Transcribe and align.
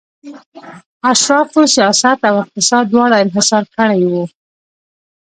اشرافو 1.11 1.61
سیاست 1.75 2.19
او 2.29 2.35
اقتصاد 2.43 2.83
دواړه 2.93 3.15
انحصار 3.23 3.63
کړي 3.75 4.03
وو 4.11 4.23